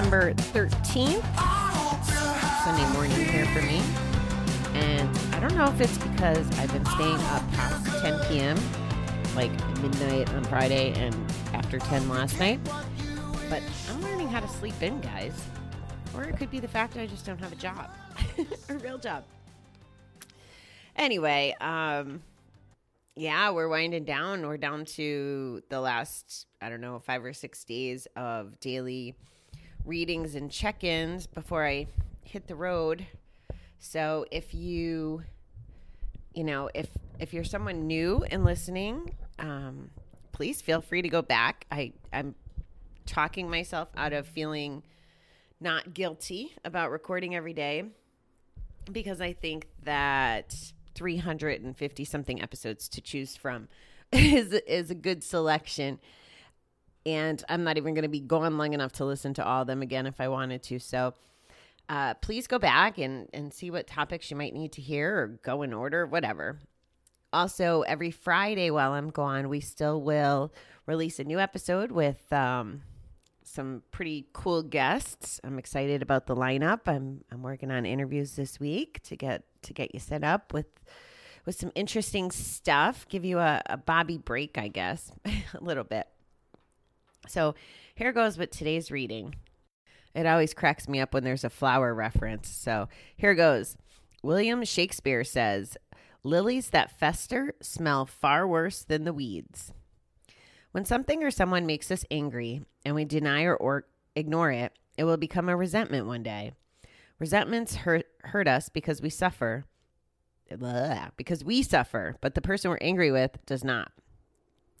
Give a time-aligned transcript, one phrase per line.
[0.00, 1.22] September 13th.
[1.36, 3.82] I hope you have Sunday morning here for me.
[4.72, 8.58] And I don't know if it's because I've been staying up past 10 p.m.,
[9.36, 11.14] like midnight on Friday and
[11.52, 12.60] after 10 last night.
[13.50, 15.34] But I'm learning how to sleep in, guys.
[16.14, 17.90] Or it could be the fact that I just don't have a job,
[18.70, 19.24] a real job.
[20.96, 22.22] Anyway, um,
[23.16, 24.46] yeah, we're winding down.
[24.46, 29.14] We're down to the last, I don't know, five or six days of daily
[29.84, 31.86] readings and check ins before I
[32.22, 33.06] hit the road.
[33.78, 35.22] So if you,
[36.34, 39.90] you know, if if you're someone new and listening, um,
[40.32, 41.66] please feel free to go back.
[41.70, 42.34] I I'm
[43.06, 44.82] talking myself out of feeling
[45.60, 47.84] not guilty about recording every day
[48.90, 50.54] because I think that
[50.94, 53.68] 350 something episodes to choose from
[54.12, 55.98] is is a good selection.
[57.06, 59.66] And I'm not even going to be gone long enough to listen to all of
[59.66, 60.78] them again if I wanted to.
[60.78, 61.14] So
[61.88, 65.26] uh, please go back and, and see what topics you might need to hear or
[65.42, 66.58] go in order, whatever.
[67.32, 70.52] Also, every Friday while I'm gone, we still will
[70.86, 72.82] release a new episode with um,
[73.42, 75.40] some pretty cool guests.
[75.44, 76.80] I'm excited about the lineup.
[76.86, 80.66] I'm I'm working on interviews this week to get to get you set up with
[81.44, 83.06] with some interesting stuff.
[83.08, 86.06] Give you a, a Bobby break, I guess, a little bit.
[87.28, 87.54] So
[87.94, 89.34] here goes with today's reading.
[90.14, 92.48] It always cracks me up when there's a flower reference.
[92.48, 93.76] So here goes.
[94.22, 95.76] William Shakespeare says,
[96.22, 99.72] Lilies that fester smell far worse than the weeds.
[100.72, 105.04] When something or someone makes us angry and we deny or, or ignore it, it
[105.04, 106.52] will become a resentment one day.
[107.18, 109.64] Resentments hurt, hurt us because we suffer,
[110.50, 113.92] Blah, because we suffer, but the person we're angry with does not.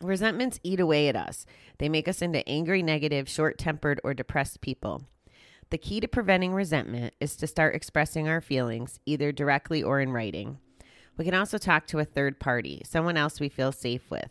[0.00, 1.46] Resentments eat away at us.
[1.78, 5.04] They make us into angry, negative, short tempered, or depressed people.
[5.70, 10.12] The key to preventing resentment is to start expressing our feelings, either directly or in
[10.12, 10.58] writing.
[11.16, 14.30] We can also talk to a third party, someone else we feel safe with,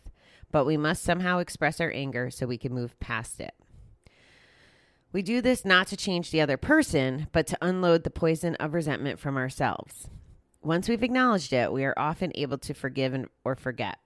[0.51, 3.53] but we must somehow express our anger so we can move past it.
[5.13, 8.73] We do this not to change the other person, but to unload the poison of
[8.73, 10.09] resentment from ourselves.
[10.61, 13.99] Once we've acknowledged it, we are often able to forgive or forget.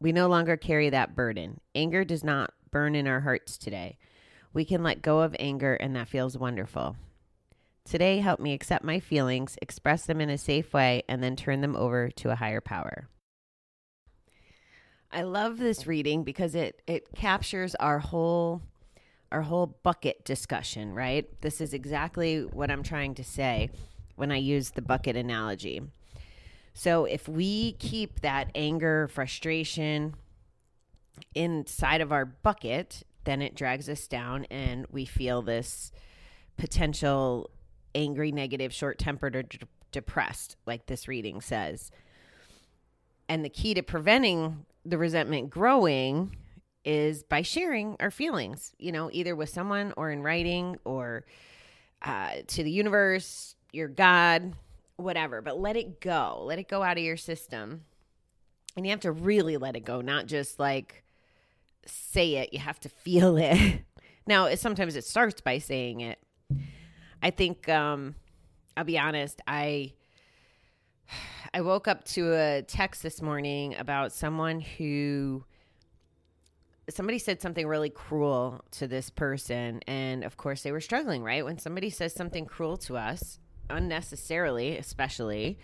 [0.00, 1.60] We no longer carry that burden.
[1.74, 3.98] Anger does not burn in our hearts today.
[4.52, 6.96] We can let go of anger, and that feels wonderful.
[7.84, 11.60] Today, help me accept my feelings, express them in a safe way, and then turn
[11.60, 13.08] them over to a higher power.
[15.12, 18.62] I love this reading because it it captures our whole
[19.32, 21.28] our whole bucket discussion, right?
[21.40, 23.70] This is exactly what I'm trying to say
[24.16, 25.82] when I use the bucket analogy.
[26.80, 30.14] So if we keep that anger, frustration
[31.34, 35.92] inside of our bucket, then it drags us down and we feel this
[36.56, 37.50] potential
[37.94, 39.58] angry, negative, short tempered, or d-
[39.92, 41.90] depressed, like this reading says.
[43.28, 46.34] And the key to preventing the resentment growing
[46.82, 51.26] is by sharing our feelings, you know, either with someone or in writing or
[52.00, 54.54] uh, to the universe, your God,
[55.00, 55.40] whatever.
[55.40, 56.42] But let it go.
[56.44, 57.84] Let it go out of your system.
[58.76, 61.02] And you have to really let it go, not just like
[61.86, 62.52] say it.
[62.52, 63.82] You have to feel it.
[64.26, 66.18] now, it, sometimes it starts by saying it.
[67.22, 68.14] I think, um,
[68.76, 69.94] I'll be honest, I.
[71.52, 75.44] I woke up to a text this morning about someone who
[76.88, 81.44] somebody said something really cruel to this person and of course they were struggling right
[81.44, 83.38] when somebody says something cruel to us
[83.70, 85.58] unnecessarily especially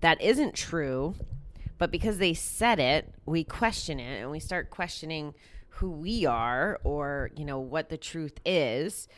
[0.00, 1.14] that isn't true
[1.78, 5.34] but because they said it we question it and we start questioning
[5.70, 9.08] who we are or you know what the truth is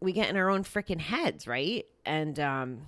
[0.00, 2.86] we get in our own freaking heads right and um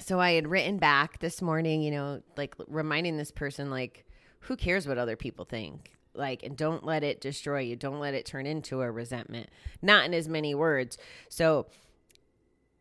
[0.00, 4.04] so I had written back this morning, you know, like reminding this person, like,
[4.40, 5.92] who cares what other people think?
[6.14, 7.76] Like, and don't let it destroy you.
[7.76, 9.50] Don't let it turn into a resentment.
[9.80, 10.98] Not in as many words.
[11.28, 11.66] So,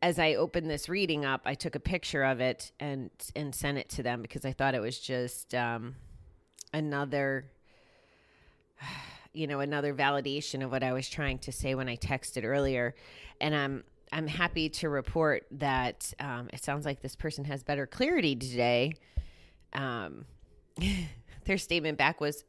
[0.01, 3.77] as I opened this reading up, I took a picture of it and and sent
[3.77, 5.95] it to them because I thought it was just um,
[6.74, 7.45] another,
[9.33, 12.95] you know, another validation of what I was trying to say when I texted earlier.
[13.39, 17.86] And I'm I'm happy to report that um, it sounds like this person has better
[17.86, 18.94] clarity today.
[19.74, 20.25] Um,
[21.45, 22.44] their statement back was,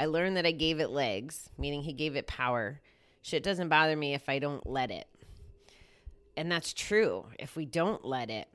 [0.00, 2.80] "I learned that I gave it legs, meaning he gave it power.
[3.22, 5.06] Shit doesn't bother me if I don't let it."
[6.36, 8.48] And that's true if we don't let it.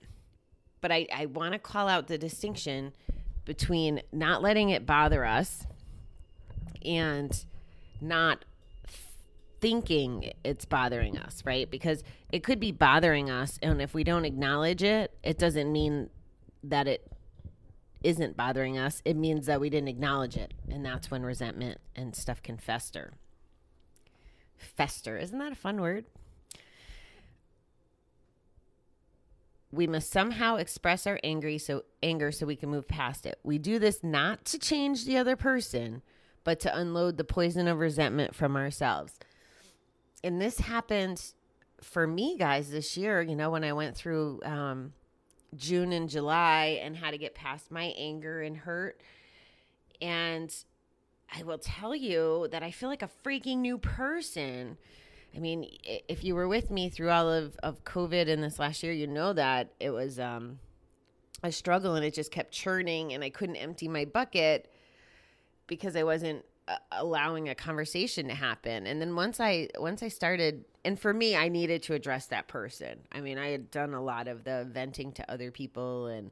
[0.82, 2.94] but I, I want to call out the distinction
[3.44, 5.66] between not letting it bother us
[6.86, 7.44] and
[8.00, 8.46] not
[9.62, 11.70] thinking it's bothering us, right?
[11.72, 13.58] Because it could be bothering us.
[13.64, 16.12] And if we don't acknowledge it, it doesn't mean
[16.64, 17.12] that it
[18.04, 19.02] isn't bothering us.
[19.06, 20.54] It means that we didn't acknowledge it.
[20.70, 23.14] And that's when resentment and stuff can fester.
[24.58, 25.18] Fester.
[25.18, 26.06] Isn't that a fun word?
[29.72, 33.40] We must somehow express our angry so anger so we can move past it.
[33.44, 36.02] We do this not to change the other person,
[36.44, 39.20] but to unload the poison of resentment from ourselves.
[40.24, 41.34] And this happened
[41.82, 43.22] for me, guys, this year.
[43.22, 44.94] You know, when I went through um,
[45.56, 49.02] June and July and had to get past my anger and hurt.
[50.02, 50.54] And
[51.36, 54.78] I will tell you that I feel like a freaking new person
[55.36, 58.84] I mean, if you were with me through all of, of COVID in this last
[58.84, 60.60] year, you know that it was um,
[61.44, 64.72] a struggle and it just kept churning and I couldn't empty my bucket
[65.68, 68.88] because I wasn't uh, allowing a conversation to happen.
[68.88, 72.48] And then once I once I started and for me I needed to address that
[72.48, 73.00] person.
[73.12, 76.32] I mean, I had done a lot of the venting to other people and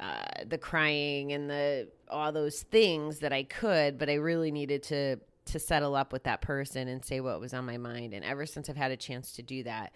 [0.00, 4.82] uh, the crying and the all those things that I could, but I really needed
[4.84, 8.14] to to settle up with that person and say what was on my mind.
[8.14, 9.92] And ever since I've had a chance to do that,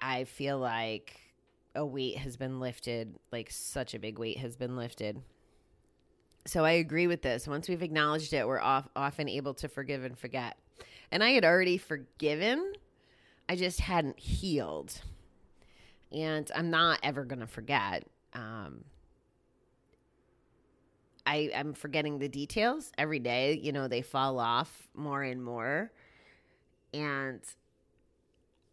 [0.00, 1.20] I feel like
[1.74, 5.22] a weight has been lifted, like such a big weight has been lifted.
[6.46, 7.46] So I agree with this.
[7.46, 10.56] Once we've acknowledged it, we're off, often able to forgive and forget.
[11.10, 12.72] And I had already forgiven,
[13.48, 15.00] I just hadn't healed.
[16.10, 18.04] And I'm not ever going to forget.
[18.34, 18.84] Um,
[21.32, 23.58] I, I'm forgetting the details every day.
[23.58, 25.90] You know, they fall off more and more.
[26.92, 27.40] And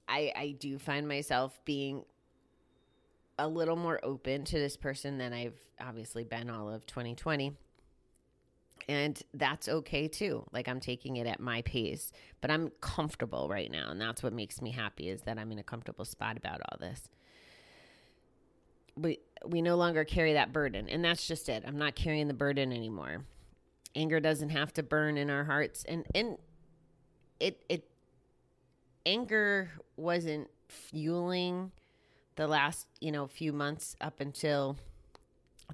[0.09, 2.03] I I do find myself being
[3.37, 7.53] a little more open to this person than I've obviously been all of 2020.
[8.89, 10.43] And that's okay too.
[10.51, 12.11] Like I'm taking it at my pace,
[12.41, 13.89] but I'm comfortable right now.
[13.89, 16.77] And that's what makes me happy is that I'm in a comfortable spot about all
[16.77, 17.07] this.
[18.97, 20.89] But we no longer carry that burden.
[20.89, 21.63] And that's just it.
[21.65, 23.25] I'm not carrying the burden anymore.
[23.95, 25.83] Anger doesn't have to burn in our hearts.
[25.87, 26.37] And and
[27.39, 27.89] it it
[29.05, 31.71] anger wasn't fueling
[32.35, 34.77] the last, you know, few months up until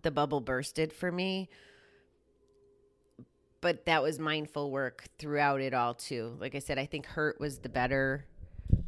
[0.02, 1.50] the bubble bursted for me.
[3.62, 6.38] But that was mindful work throughout it all too.
[6.40, 8.26] Like I said, I think hurt was the better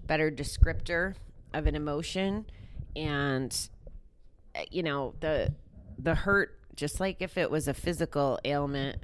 [0.05, 1.15] better descriptor
[1.53, 2.45] of an emotion
[2.95, 3.69] and
[4.71, 5.53] you know the
[5.97, 8.97] the hurt just like if it was a physical ailment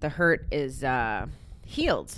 [0.00, 1.26] the hurt is uh
[1.64, 2.14] healed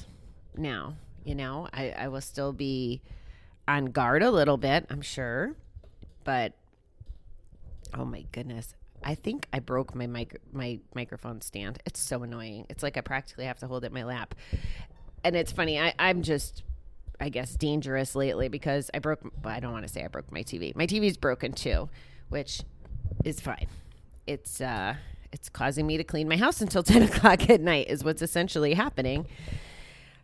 [0.57, 0.95] now
[1.25, 1.69] you know?
[1.73, 3.03] I i will still be
[3.69, 5.55] on guard a little bit i'm sure
[6.25, 6.55] but
[7.95, 8.75] oh my goodness.
[9.03, 11.79] I think i broke my mic my microphone stand.
[11.87, 12.67] It's so annoying.
[12.69, 14.35] It's like i practically have to hold it in my lap.
[15.25, 16.63] And it's funny i i'm just
[17.21, 19.21] I guess dangerous lately because I broke.
[19.23, 20.75] Well, I don't want to say I broke my TV.
[20.75, 21.91] My TV's broken too,
[22.31, 22.63] which
[23.25, 23.67] is fine.
[24.27, 24.95] It's uh,
[25.33, 27.89] it's causing me to clean my house until ten o'clock at night.
[27.89, 29.27] Is what's essentially happening.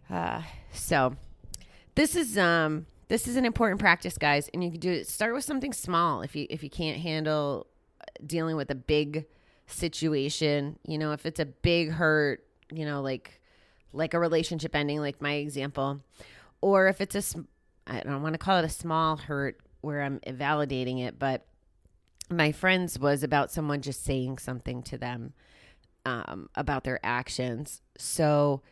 [0.09, 1.17] Uh, so
[1.95, 5.09] this is um this is an important practice, guys, and you can do it.
[5.09, 7.67] Start with something small if you if you can't handle
[8.25, 9.27] dealing with a big
[9.67, 10.79] situation.
[10.87, 13.41] You know, if it's a big hurt, you know, like
[13.93, 16.01] like a relationship ending, like my example,
[16.61, 17.45] or if it's a
[17.87, 21.47] I don't want to call it a small hurt where I'm validating it, but
[22.29, 25.33] my friends was about someone just saying something to them
[26.05, 27.83] um, about their actions.
[27.99, 28.63] So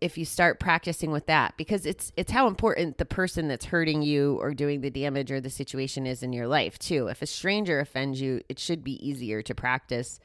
[0.00, 4.02] if you start practicing with that, because it's it's how important the person that's hurting
[4.02, 7.06] you or doing the damage or the situation is in your life too.
[7.06, 10.20] If a stranger offends you, it should be easier to practice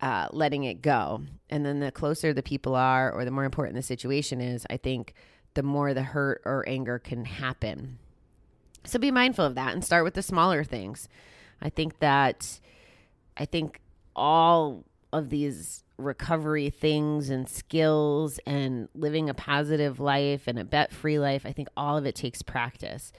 [0.00, 1.22] uh, letting it go.
[1.50, 4.76] And then the closer the people are, or the more important the situation is, I
[4.76, 5.14] think
[5.54, 7.98] the more the hurt or anger can happen.
[8.84, 11.08] So be mindful of that and start with the smaller things.
[11.60, 12.60] I think that
[13.36, 13.80] I think
[14.14, 20.92] all of these recovery things and skills and living a positive life and a bet
[20.92, 23.12] free life, I think all of it takes practice.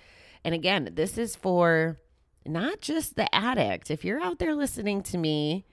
[0.44, 2.00] And again, this is for
[2.46, 3.92] not just the addict.
[3.92, 5.66] If you're out there listening to me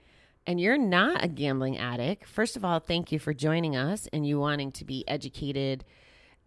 [0.45, 4.27] and you're not a gambling addict, first of all, thank you for joining us and
[4.27, 5.85] you wanting to be educated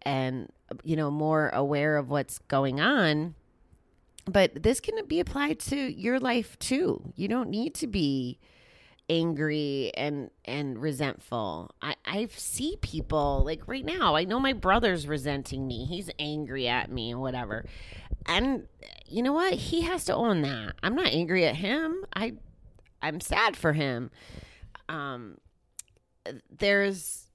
[0.03, 0.51] and
[0.83, 3.35] you know more aware of what's going on
[4.25, 7.11] but this can be applied to your life too.
[7.15, 8.39] You don't need to be
[9.09, 11.75] angry and and resentful.
[11.81, 14.15] I I see people like right now.
[14.15, 15.85] I know my brother's resenting me.
[15.85, 17.65] He's angry at me and whatever.
[18.25, 18.67] and
[19.05, 19.53] you know what?
[19.53, 20.75] He has to own that.
[20.81, 22.05] I'm not angry at him.
[22.15, 22.35] I
[23.01, 24.11] I'm sad for him.
[24.87, 25.37] Um
[26.49, 27.27] there's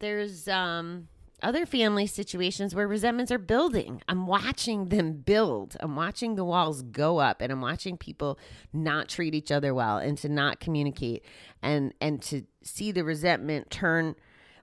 [0.00, 1.08] there's um
[1.42, 4.02] other family situations where resentments are building.
[4.08, 5.76] I'm watching them build.
[5.80, 8.38] I'm watching the walls go up and I'm watching people
[8.72, 11.24] not treat each other well and to not communicate
[11.62, 14.16] and and to see the resentment turn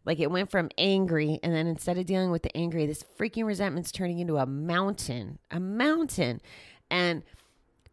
[0.05, 3.45] like it went from angry and then instead of dealing with the angry this freaking
[3.45, 5.39] resentment's turning into a mountain.
[5.51, 6.41] A mountain.
[6.91, 7.23] And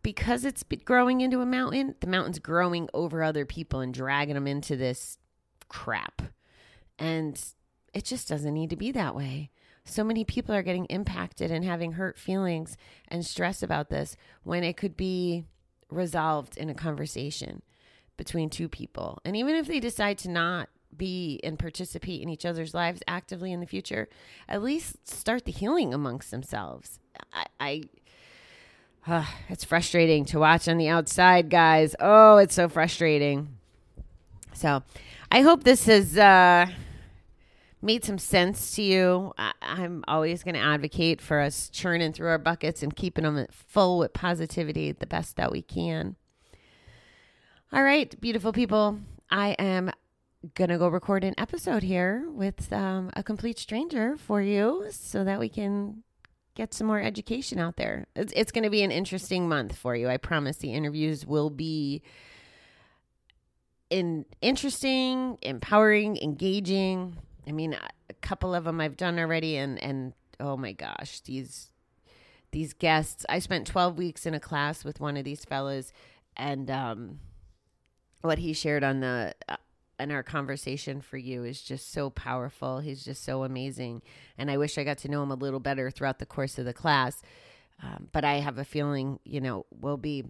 [0.02, 4.46] because it's growing into a mountain, the mountain's growing over other people and dragging them
[4.46, 5.18] into this
[5.68, 6.22] crap.
[6.98, 7.42] And
[7.94, 9.50] it just doesn't need to be that way.
[9.84, 12.76] So many people are getting impacted and having hurt feelings
[13.08, 15.44] and stress about this when it could be
[15.90, 17.62] resolved in a conversation
[18.16, 19.18] between two people.
[19.24, 23.52] And even if they decide to not be and participate in each other's lives actively
[23.52, 24.08] in the future,
[24.48, 27.00] at least start the healing amongst themselves.
[27.32, 27.82] I, I
[29.04, 31.96] uh, it's frustrating to watch on the outside, guys.
[31.98, 33.56] Oh, it's so frustrating.
[34.54, 34.84] So,
[35.32, 36.16] I hope this is.
[36.16, 36.66] uh,
[37.82, 39.32] made some sense to you.
[39.36, 43.46] I, I'm always going to advocate for us churning through our buckets and keeping them
[43.50, 46.16] full with positivity the best that we can.
[47.72, 48.98] All right, beautiful people.
[49.30, 49.90] I am
[50.54, 55.24] going to go record an episode here with um, a complete stranger for you so
[55.24, 56.02] that we can
[56.54, 58.06] get some more education out there.
[58.14, 60.08] It's, it's going to be an interesting month for you.
[60.08, 62.02] I promise the interviews will be
[63.88, 67.18] in interesting, empowering, engaging.
[67.46, 67.74] I mean,
[68.08, 71.72] a couple of them I've done already, and and oh my gosh, these
[72.50, 73.24] these guests.
[73.28, 75.92] I spent twelve weeks in a class with one of these fellas,
[76.36, 77.18] and um,
[78.20, 79.56] what he shared on the uh,
[79.98, 82.80] in our conversation for you is just so powerful.
[82.80, 84.02] He's just so amazing,
[84.38, 86.64] and I wish I got to know him a little better throughout the course of
[86.64, 87.22] the class.
[87.82, 90.24] Um, but I have a feeling, you know, we'll be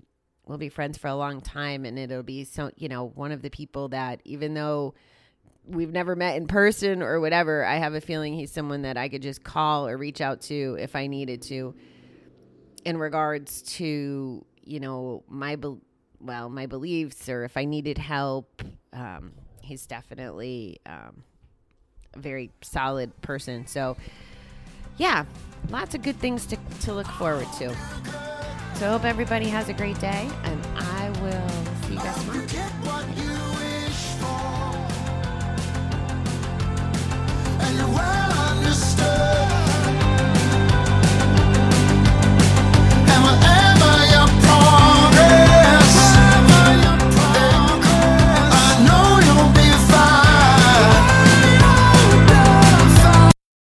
[0.47, 3.43] we'll be friends for a long time, and it'll be so, you know, one of
[3.43, 4.95] the people that even though
[5.67, 9.09] we've never met in person or whatever, I have a feeling he's someone that I
[9.09, 11.75] could just call or reach out to if I needed to
[12.85, 15.79] in regards to, you know, my, be-
[16.21, 18.63] well, my beliefs or if I needed help.
[18.93, 21.23] Um, he's definitely um,
[22.15, 23.67] a very solid person.
[23.67, 23.97] So,
[24.99, 25.25] yeah,
[25.71, 27.75] lots of good things to, to look forward to.
[28.75, 30.67] So I hope everybody has a great day, and
[37.65, 39.32] and you well understood.